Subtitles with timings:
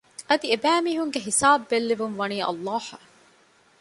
[0.29, 2.85] އަދި އެބައިމީހުންގެ ހިސާބު ބެއްލެވުން ވަނީ ﷲ